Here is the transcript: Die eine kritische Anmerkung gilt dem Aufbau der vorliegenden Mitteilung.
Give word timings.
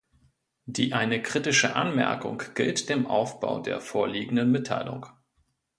Die 0.65 0.93
eine 0.95 1.21
kritische 1.21 1.75
Anmerkung 1.75 2.41
gilt 2.55 2.89
dem 2.89 3.05
Aufbau 3.05 3.59
der 3.59 3.79
vorliegenden 3.81 4.51
Mitteilung. 4.51 5.05